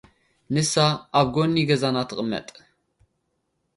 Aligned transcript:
ንሳ፡ 0.53 0.73
ኣብ 1.19 1.27
ጎድኒ 1.35 1.57
ገዛና 1.69 1.97
ትቕመጥ። 2.09 2.47